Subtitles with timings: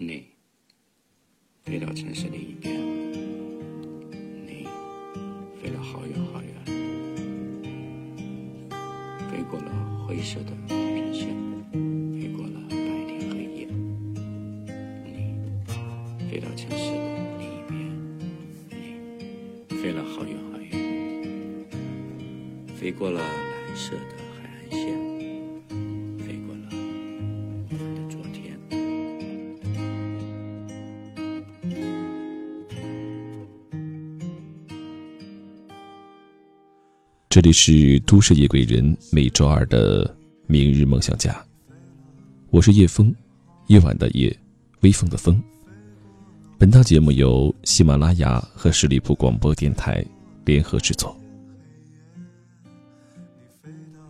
[0.00, 0.28] 你
[1.64, 2.47] 飞到城市里
[37.38, 40.12] 这里是都市夜归人每周二的
[40.48, 41.40] 明日梦想家，
[42.50, 43.14] 我是叶枫，
[43.68, 44.36] 夜晚的夜，
[44.80, 45.40] 微风的风。
[46.58, 50.04] 本档节目由喜马拉雅和十里铺广播电台
[50.46, 51.16] 联合制作。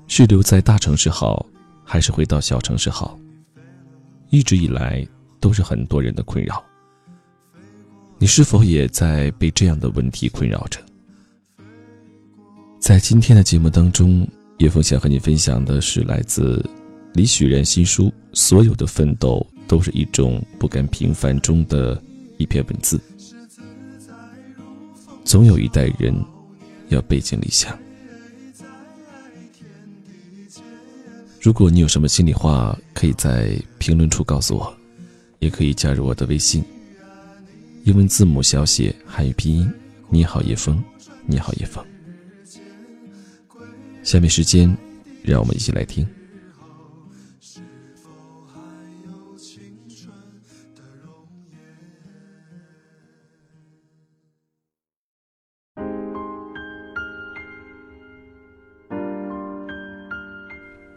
[0.06, 1.44] 是留在大城市好，
[1.84, 3.20] 还是回到小城市好？
[4.30, 5.06] 一直以来
[5.38, 6.64] 都是很多人的困扰。
[8.16, 10.80] 你是否也在被这样的问题困扰着？
[12.80, 14.26] 在今天的节目当中，
[14.58, 16.64] 叶枫想和你分享的是来自
[17.12, 22.00] 李许然新书《所有的奋斗都是一种不甘平凡》中的
[22.38, 22.98] 一篇文字。
[25.24, 26.14] 总有一代人
[26.88, 27.76] 要背井离乡。
[31.42, 34.74] 如果你有什么心里话，可以在评论处告诉我，
[35.40, 36.64] 也可以加入我的微信。
[37.84, 39.70] 英文字母小写，汉语拼音。
[40.08, 40.82] 你好，叶枫。
[41.26, 41.84] 你好，叶枫。
[44.08, 44.74] 下面时间，
[45.22, 46.08] 让我们一起来听。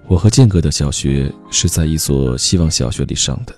[0.08, 3.54] 我和建哥的小学是在一所希望小学里上的。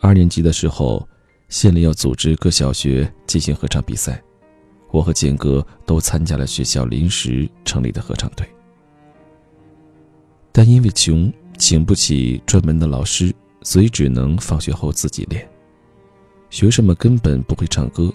[0.00, 1.08] 二年级的时候，
[1.48, 4.22] 县里要组织各小学进行合唱比赛。
[4.90, 8.46] 我和建哥都参加了学校临时成立的合唱队，
[10.50, 13.32] 但因为穷，请不起专门的老师，
[13.62, 15.48] 所以只能放学后自己练。
[16.50, 18.12] 学生们根本不会唱歌，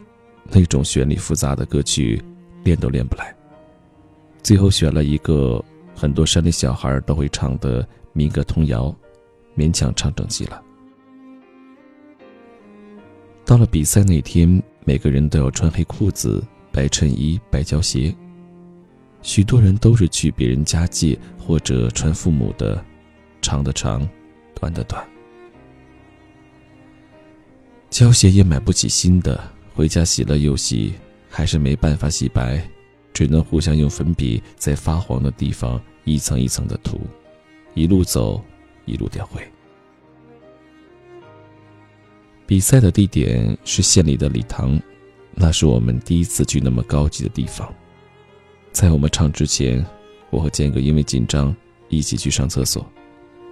[0.49, 2.21] 那种旋律复杂的歌曲，
[2.65, 3.33] 练都练不来。
[4.43, 5.63] 最后选了一个
[5.95, 8.93] 很多山里小孩都会唱的民歌童谣，
[9.55, 10.61] 勉强唱整齐了。
[13.45, 16.43] 到了比赛那天，每个人都要穿黑裤子。
[16.75, 18.13] 白衬衣、白胶鞋，
[19.21, 22.83] 许多人都是去别人家借或者穿父母的，
[23.41, 24.05] 长的长，
[24.53, 25.01] 短的短。
[27.89, 29.41] 胶鞋也买不起新的，
[29.73, 30.93] 回家洗了又洗，
[31.29, 32.61] 还是没办法洗白，
[33.13, 36.99] 只能互相用粉笔在发黄的地方一层一层的涂，
[37.73, 38.43] 一路走，
[38.83, 39.41] 一路掉灰。
[42.45, 44.77] 比赛的地点是县里的礼堂。
[45.35, 47.71] 那是我们第一次去那么高级的地方。
[48.71, 49.85] 在我们唱之前，
[50.29, 51.55] 我和建哥因为紧张
[51.89, 52.85] 一起去上厕所，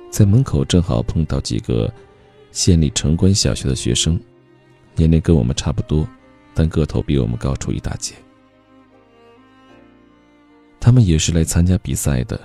[0.09, 1.93] 在门口正好碰到几个
[2.51, 4.19] 县里城关小学的学生，
[4.95, 6.07] 年龄跟我们差不多，
[6.53, 8.13] 但个头比我们高出一大截。
[10.79, 12.39] 他们也是来参加比赛的，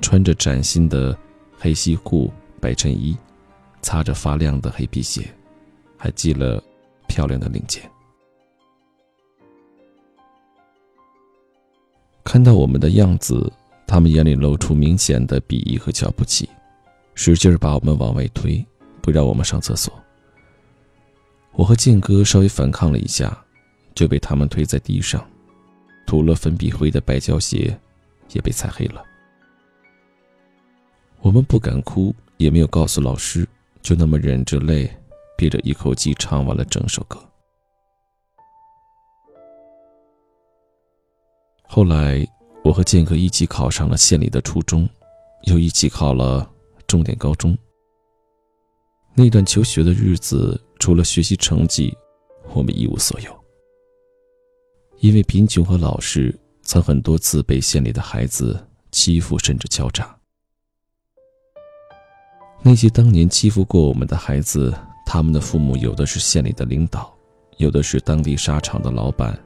[0.00, 1.16] 穿着崭新的
[1.58, 3.16] 黑西裤、白衬衣，
[3.82, 5.28] 擦着发亮的黑皮鞋，
[5.96, 6.62] 还系了
[7.06, 7.80] 漂亮的领结。
[12.24, 13.52] 看到我们的样子，
[13.86, 16.48] 他们眼里露出明显的鄙夷和瞧不起，
[17.14, 18.64] 使劲把我们往外推，
[19.02, 19.92] 不让我们上厕所。
[21.52, 23.36] 我和建哥稍微反抗了一下，
[23.94, 25.24] 就被他们推在地上，
[26.06, 27.78] 涂了粉笔灰的白胶鞋
[28.32, 29.04] 也被踩黑了。
[31.20, 33.46] 我们不敢哭，也没有告诉老师，
[33.82, 34.90] 就那么忍着泪，
[35.36, 37.22] 憋着一口气唱完了整首歌。
[41.74, 42.24] 后来，
[42.62, 44.88] 我和建哥一起考上了县里的初中，
[45.46, 46.48] 又一起考了
[46.86, 47.58] 重点高中。
[49.12, 51.92] 那段求学的日子，除了学习成绩，
[52.52, 53.44] 我们一无所有。
[55.00, 56.32] 因为贫穷和老实，
[56.62, 60.16] 曾很多次被县里的孩子欺负，甚至敲诈。
[62.62, 64.72] 那些当年欺负过我们的孩子，
[65.04, 67.12] 他们的父母有的是县里的领导，
[67.56, 69.36] 有的是当地纱厂的老板，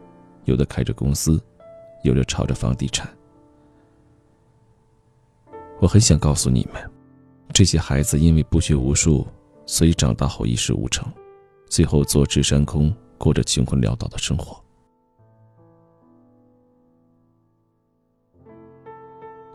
[0.44, 1.42] 有的开着公司。
[2.02, 3.08] 有人炒着房地产，
[5.80, 6.90] 我很想告诉你们，
[7.52, 9.26] 这些孩子因为不学无术，
[9.66, 11.06] 所以长大后一事无成，
[11.68, 14.62] 最后坐吃山空，过着穷困潦倒的生活。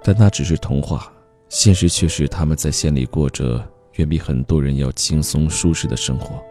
[0.03, 1.11] 但那只是童话，
[1.47, 6.43] 现实却是他们在县里过着远比很多人要轻松舒适的生活，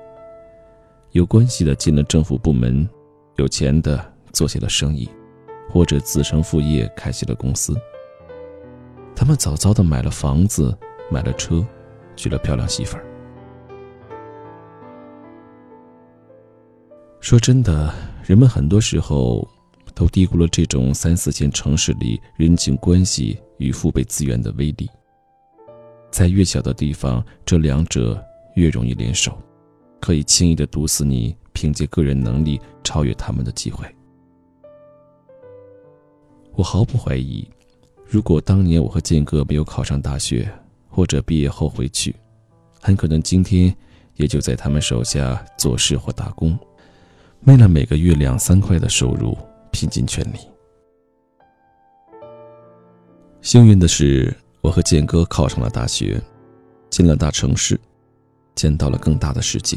[1.10, 2.88] 有关系的进了政府部门，
[3.36, 4.02] 有钱的
[4.32, 5.06] 做起了生意，
[5.68, 7.74] 或者子承父业开起了公司。
[9.14, 10.76] 他们早早的买了房子，
[11.10, 11.64] 买了车，
[12.16, 13.04] 娶了漂亮媳妇儿。
[17.20, 17.94] 说真的，
[18.24, 19.46] 人们很多时候
[19.94, 24.90] 都低估了这种三四线城市里人情关系与父辈资源的威力。
[26.10, 28.20] 在越小的地方，这两者
[28.56, 29.40] 越容易联手，
[30.00, 33.86] 可以轻易的堵死你凭借个人能力超越他们的机会。
[36.54, 37.48] 我毫不怀疑，
[38.06, 40.48] 如果当年我和建哥没有考上大学，
[40.88, 42.14] 或者毕业后回去，
[42.80, 43.74] 很可能今天
[44.16, 46.58] 也就在他们手下做事或打工，
[47.46, 49.36] 为了每个月两三块的收入
[49.70, 50.38] 拼尽全力。
[53.40, 54.34] 幸运的是。
[54.62, 56.22] 我和建哥考上了大学，
[56.88, 57.76] 进了大城市，
[58.54, 59.76] 见到了更大的世界。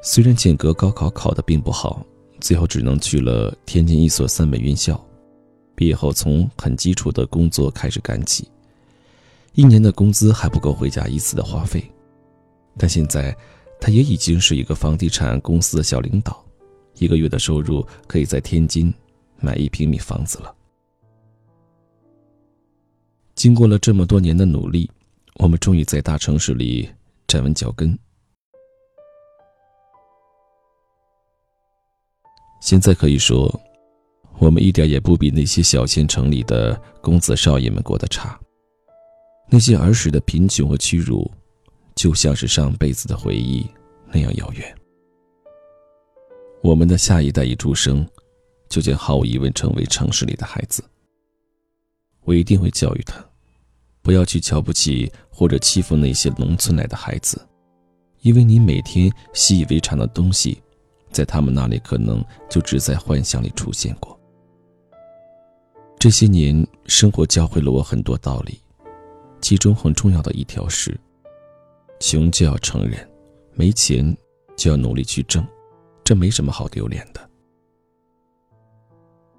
[0.00, 2.02] 虽然建哥高考考得并不好，
[2.40, 5.02] 最后只能去了天津一所三本院校，
[5.74, 8.48] 毕业后从很基础的工作开始干起，
[9.54, 11.84] 一年的工资还不够回家一次的花费，
[12.76, 13.36] 但现在，
[13.80, 16.44] 他也已经是一个房地产公司的小领导，
[16.98, 18.92] 一个月的收入可以在天津
[19.38, 20.54] 买一平米房子了。
[23.34, 24.90] 经过了这么多年的努力，
[25.36, 26.88] 我们终于在大城市里
[27.26, 27.98] 站稳脚跟。
[32.60, 33.60] 现在可以说，
[34.38, 38.38] 我们一点也不比那些小县城里的公子少爷们过得差。
[39.48, 41.28] 那些儿时的贫穷和屈辱，
[41.96, 43.66] 就像是上辈子的回忆
[44.12, 44.74] 那样遥远。
[46.62, 48.06] 我们的下一代一出生，
[48.68, 50.84] 就将毫无疑问成为城市里的孩子。
[52.24, 53.24] 我一定会教育他。
[54.02, 57.40] 不要去瞧不起或者欺负那些农村来的孩子，
[58.22, 60.62] 因为你每天习以为常的东西，
[61.10, 64.18] 在他们那里可能就只在幻想里出现过。
[65.98, 68.60] 这些年，生活教会了我很多道理，
[69.40, 70.98] 其中很重要的一条是：
[72.00, 73.06] 穷就要承认，
[73.52, 74.16] 没钱
[74.56, 75.46] 就要努力去挣，
[76.02, 77.20] 这没什么好丢脸的。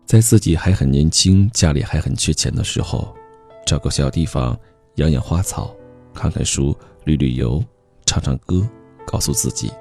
[0.06, 3.16] 在自己还很年轻、家里还很缺钱的时候。
[3.64, 4.60] 找个小地方
[4.96, 5.74] 养养花草，
[6.16, 6.76] 看看书，
[7.06, 7.64] 旅旅游，
[8.06, 8.68] 唱唱歌，
[9.06, 9.72] 告诉自己，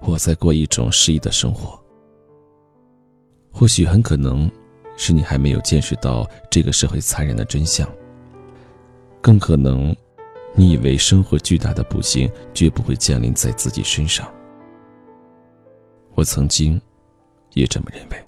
[0.00, 1.78] 我在过一种诗意的生活。
[3.50, 4.50] 或许很可能，
[4.96, 7.88] 是你还没有见识到这个社会残忍的真相。
[9.20, 9.94] 更可能，
[10.54, 14.32] 你以为生活巨大的不幸绝不会降临在自己身上。
[16.14, 16.80] 我曾经，
[17.54, 18.24] 也这么认为。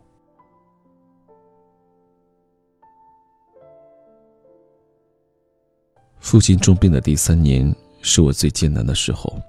[6.19, 9.41] 父亲重病的第三年是我最艰难的时候，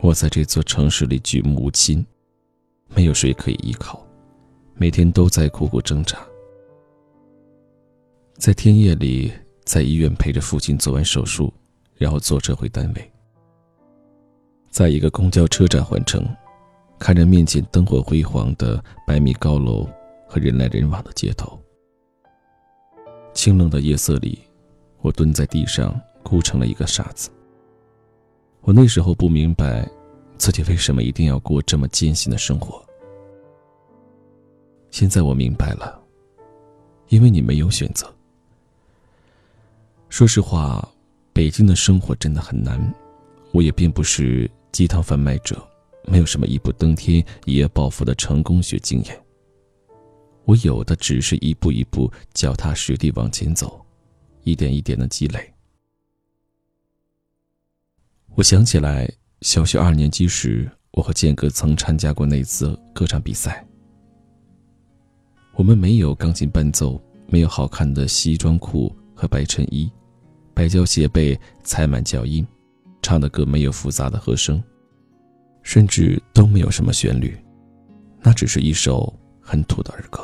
[0.00, 2.04] 我在这座城市里举目无亲，
[2.94, 4.06] 没有谁可以依靠，
[4.74, 6.18] 每天都在苦苦挣扎。
[8.34, 9.32] 在天夜里，
[9.64, 11.52] 在医院陪着父亲做完手术，
[11.94, 13.12] 然后坐车回单位。
[14.70, 16.22] 在一个公交车站换乘，
[16.98, 19.88] 看着面前灯火辉煌的百米高楼
[20.28, 21.58] 和人来人往的街头，
[23.32, 24.40] 清冷的夜色里。
[25.00, 27.30] 我蹲在地上，哭成了一个傻子。
[28.66, 29.88] 我那时候不明白，
[30.38, 32.84] 自己为什么一定要过这么艰辛的生活。
[34.90, 36.02] 现在我明白了，
[37.06, 38.12] 因为你没有选择。
[40.08, 40.86] 说实话，
[41.32, 42.92] 北京的生活真的很难。
[43.52, 45.64] 我也并不是鸡汤贩卖者，
[46.04, 49.16] 没有什么一步登天、一夜暴富的成功学经验。
[50.44, 53.80] 我有的只是一步一步脚踏实地往前走。
[54.42, 55.55] 一点一点的积累。
[58.36, 63.66] 我想起来，小学二年级时，我和建哥曾参加过那次歌唱比赛。
[65.54, 69.90] 我们没有钢琴伴奏，没有好看的西装裤和白衬衣，
[70.52, 72.46] 白胶鞋被踩满脚印，
[73.00, 74.62] 唱的歌没有复杂的和声，
[75.62, 77.34] 甚至都没有什么旋律，
[78.20, 80.22] 那只是一首很土的儿歌，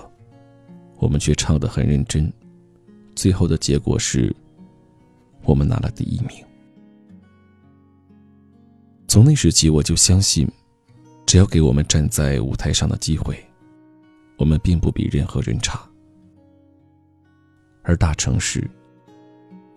[0.99, 2.31] 我们却唱得很认真。
[3.17, 4.37] 最后的结果是，
[5.45, 6.45] 我们拿了第一名。
[9.13, 10.51] 从那时起，我就相信，
[11.27, 13.39] 只要给我们站在舞台上的机会，
[14.39, 15.79] 我们并不比任何人差。
[17.83, 18.67] 而大城市，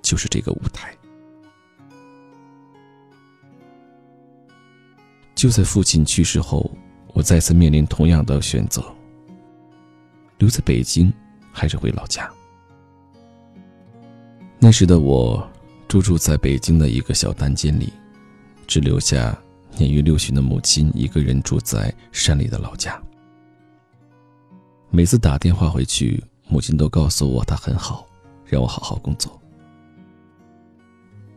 [0.01, 0.95] 就是这个舞台。
[5.35, 6.71] 就在父亲去世后，
[7.07, 8.81] 我再次面临同样的选择：
[10.37, 11.11] 留在北京，
[11.51, 12.31] 还是回老家？
[14.59, 15.45] 那时的我，
[15.89, 17.91] 住住在北京的一个小单间里，
[18.67, 19.37] 只留下
[19.77, 23.01] 年逾六旬的母亲一个人住在山里的老家。
[24.89, 28.07] 每次打电话回去，母亲都告诉我她很好，
[28.45, 29.39] 让我好好工作。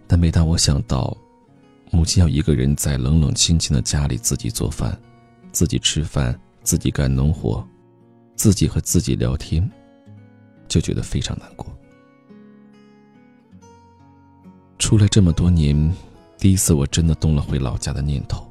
[0.07, 1.17] 但每当我想到，
[1.91, 4.99] 母亲要一个人在冷冷清清的家里自己做饭、
[5.53, 7.67] 自己吃饭、自己干农活、
[8.37, 9.69] 自己和自己聊天，
[10.69, 11.67] 就觉得非常难过。
[14.79, 15.93] 出来这么多年，
[16.39, 18.47] 第一次我真的动了回老家的念头。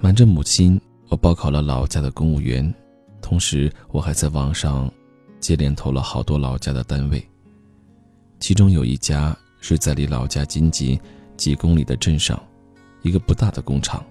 [0.00, 0.78] 瞒着母亲，
[1.08, 2.72] 我报考了老家的公务员，
[3.22, 4.92] 同时我还在网上
[5.40, 7.26] 接连投了好多老家的单位。
[8.38, 11.00] 其中有一家是在离老家仅仅
[11.36, 12.40] 几公里的镇上，
[13.02, 14.04] 一个不大的工厂。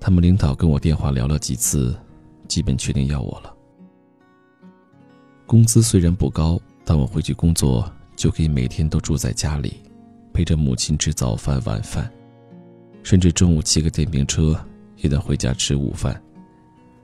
[0.00, 1.94] 他们领导跟我电话聊了几次，
[2.48, 3.54] 基本确定要我了。
[5.46, 7.92] 工资虽然不高，但我回去工作。
[8.16, 9.80] 就可以每天都住在家里，
[10.32, 12.10] 陪着母亲吃早饭、晚饭，
[13.02, 14.58] 甚至中午骑个电瓶车
[14.96, 16.20] 也能回家吃午饭。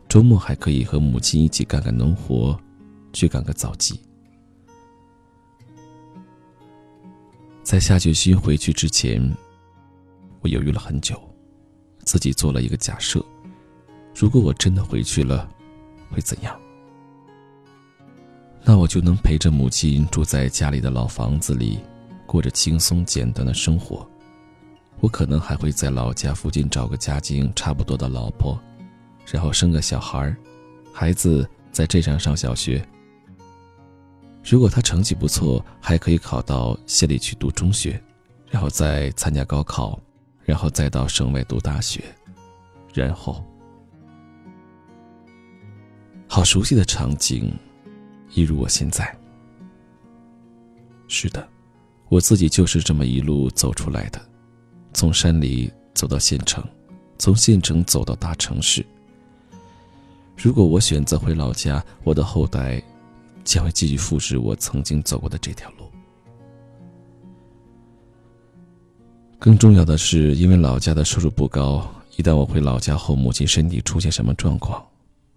[0.09, 2.59] 周末还可以和母亲一起干干农活，
[3.13, 4.01] 去赶个早集。
[7.63, 9.21] 在下决心回去之前，
[10.41, 11.21] 我犹豫了很久，
[12.05, 13.25] 自己做了一个假设：
[14.15, 15.49] 如果我真的回去了，
[16.11, 16.57] 会怎样？
[18.65, 21.81] 那我就能陪着母亲住在家里的老房子里，
[22.27, 24.07] 过着轻松简单的生活。
[25.01, 28.59] 我可能还会在老家附近找个家境差不多的老婆，
[29.27, 30.37] 然后生个小孩儿，
[30.93, 32.87] 孩子在镇上上小学。
[34.43, 38.03] 如果他成绩不错，还可以考到县里去读中学，
[38.51, 40.01] 然后再参加高考，
[40.45, 42.03] 然后再到省外读大学，
[42.95, 43.45] 然后，
[46.29, 47.53] 好熟悉的场景。
[48.35, 49.17] 一如我现在，
[51.07, 51.49] 是的，
[52.09, 54.21] 我自己就是这么一路走出来的，
[54.93, 56.63] 从山里走到县城，
[57.19, 58.85] 从县城走到大城市。
[60.37, 62.83] 如果我选择回老家，我的后代
[63.43, 65.91] 将会继续复制我曾经走过的这条路。
[69.39, 74.85] 更重要的是，因为老家的收入不高，一旦我回老家后，母亲身体出现什么状况，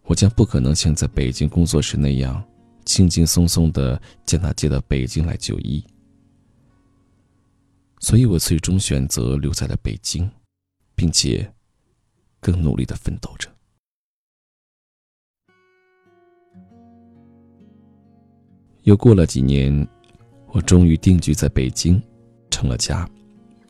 [0.03, 2.43] 我将不可能像在北京工作时那样。
[2.85, 5.83] 轻轻松松的将她接到北京来就医，
[7.99, 10.29] 所以我最终选择留在了北京，
[10.95, 11.51] 并且
[12.39, 13.49] 更努力的奋斗着。
[18.83, 19.87] 又过了几年，
[20.47, 22.01] 我终于定居在北京，
[22.49, 23.07] 成了家，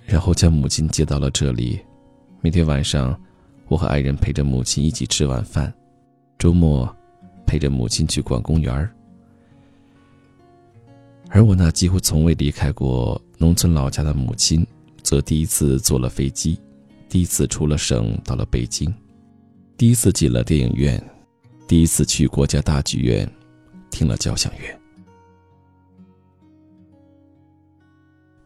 [0.06, 1.80] 然后将母亲接到了这里。
[2.40, 3.20] 每天晚上，
[3.68, 5.74] 我和爱人陪着母亲一起吃晚饭，
[6.38, 6.88] 周末
[7.46, 8.96] 陪着母亲去逛公园儿。
[11.30, 14.66] 而我那几乎从未离开过农村老家的母亲，
[15.04, 16.60] 则第一次坐了飞机，
[17.08, 18.92] 第一次出了省到了北京，
[19.78, 21.02] 第一次进了电影院，
[21.68, 23.32] 第一次去国家大剧院，
[23.92, 24.80] 听了交响乐。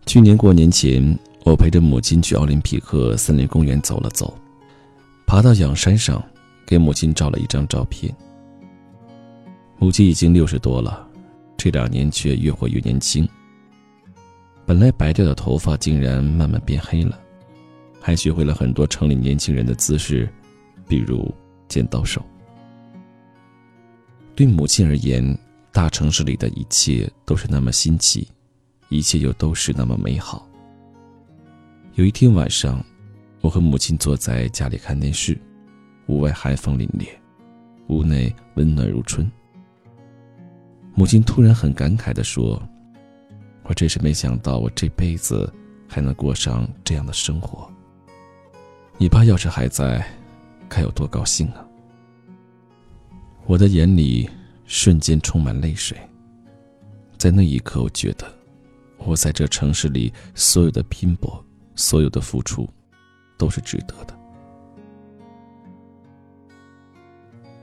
[0.06, 4.38] 去年过年前，我陪着母亲去奥林匹克森林公园走了走，
[5.26, 6.22] 爬到仰山上，
[6.68, 8.14] 给母亲照了一张照片。
[9.80, 11.10] 母亲已经六十多了。
[11.64, 13.26] 这两年却越活越年轻。
[14.66, 17.18] 本来白掉的头发竟然慢慢变黑了，
[18.02, 20.28] 还学会了很多城里年轻人的姿势，
[20.90, 21.34] 比如
[21.70, 22.22] 剪刀手。
[24.36, 25.38] 对母亲而言，
[25.72, 28.28] 大城市里的一切都是那么新奇，
[28.90, 30.46] 一切又都是那么美好。
[31.94, 32.84] 有一天晚上，
[33.40, 35.40] 我和母亲坐在家里看电视，
[36.08, 37.08] 屋外寒风凛冽，
[37.88, 39.32] 屋内温暖如春。
[40.96, 42.62] 母亲突然很感慨地说
[43.66, 45.52] ：“我真是没想到，我这辈子
[45.88, 47.68] 还能过上这样的生活。
[49.00, 50.06] 你爸要是还在，
[50.70, 51.66] 该有多高兴啊！”
[53.48, 54.30] 我的眼里
[54.66, 55.98] 瞬间充满泪水。
[57.18, 58.32] 在那一刻，我觉得，
[58.98, 61.44] 我在这城市里所有的拼搏，
[61.76, 62.70] 所有的付出，
[63.36, 64.16] 都是值得的。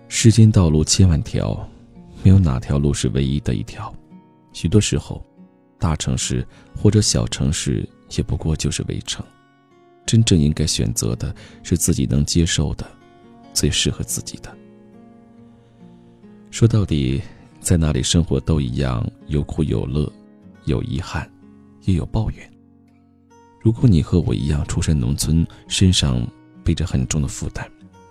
[0.09, 1.70] 世间道路千万条。
[2.23, 3.95] 没有哪条路是唯一的一条，
[4.53, 5.25] 许多时候，
[5.79, 6.47] 大城市
[6.77, 9.25] 或者小城市也不过就是围城。
[10.07, 12.87] 真正应该选择的是自己能接受的，
[13.55, 14.55] 最适合自己的。
[16.51, 17.23] 说到底，
[17.61, 20.13] 在哪里生活都一样，有苦有乐，
[20.65, 21.31] 有遗憾，
[21.85, 22.51] 也有抱怨。
[23.61, 26.27] 如果你和我一样出身农村，身上
[26.65, 27.71] 背着很重的负担，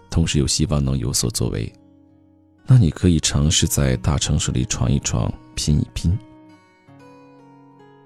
[0.10, 1.72] 同时又希望能有所作为。
[2.72, 6.16] 那你可以尝试在大城市里闯一闯，拼一拼。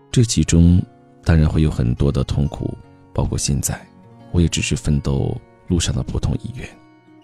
[0.10, 0.82] 这其中
[1.26, 2.74] 当然会有很多的痛苦，
[3.14, 3.86] 包括现在
[4.32, 5.36] 我也只是奋斗
[5.68, 6.66] 路上的普通一员，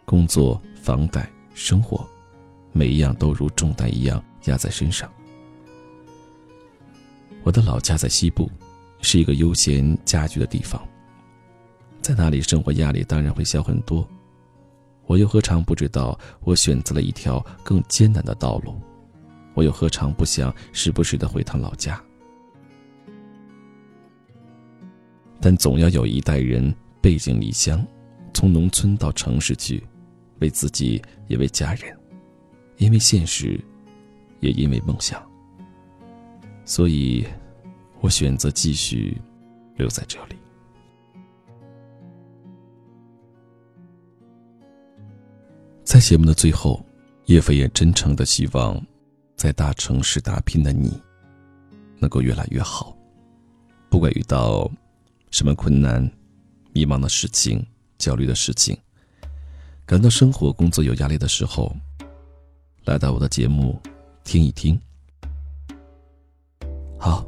[0.03, 2.05] 工作、房贷、生活，
[2.73, 5.09] 每一样都如重担一样压在身上。
[7.43, 8.51] 我的老家在西部，
[8.99, 10.85] 是一个悠闲家居的地方。
[12.01, 14.05] 在那里，生活压力当然会小很多。
[15.09, 18.79] 我又何尝不知道，我选择了一条更艰难的道路？
[19.55, 21.99] 我又何尝不想时不时的回趟老家？
[25.41, 27.83] 但总要有一代人背井离乡，
[28.35, 29.83] 从农村到城市去，
[30.41, 31.91] 为自己也为家人，
[32.77, 33.59] 因为现实，
[34.41, 35.19] 也因为梦想。
[36.65, 37.25] 所以，
[37.99, 39.19] 我选择继续
[39.75, 40.35] 留在这里。
[45.89, 46.85] 在节目的最后，
[47.25, 48.79] 叶飞也真诚的希望，
[49.35, 51.01] 在大城市打拼的你，
[51.97, 52.95] 能够越来越好。
[53.89, 54.69] 不管遇到
[55.31, 55.99] 什么困难、
[56.73, 57.65] 迷茫的事情、
[57.97, 58.77] 焦虑的事情，
[59.87, 61.75] 感到生活、工作有压力的时候，
[62.85, 63.81] 来到我的节目
[64.23, 64.79] 听一听。
[66.99, 67.27] 好，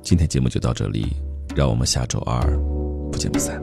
[0.00, 1.06] 今天节目就到这里，
[1.54, 2.40] 让我们下周二
[3.12, 3.62] 不见不散。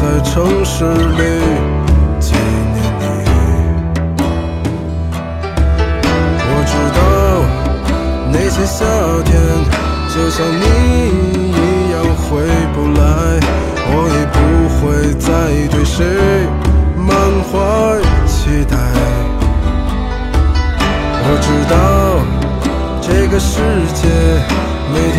[0.00, 1.20] 在城市里
[2.18, 3.04] 纪念你。
[6.48, 6.98] 我知道
[8.32, 8.64] 那些。
[8.64, 8.84] 夏
[9.24, 9.30] 天
[10.08, 10.64] 就像你
[11.52, 12.24] 一样回
[12.72, 13.02] 不来，
[13.92, 14.36] 我也不
[14.78, 14.80] 会
[15.18, 15.28] 再
[15.68, 15.98] 对谁
[16.96, 17.08] 满
[17.44, 17.52] 怀
[18.26, 18.72] 期待。
[21.22, 21.74] 我知道
[23.02, 23.60] 这个世
[23.92, 24.08] 界
[24.94, 25.18] 每天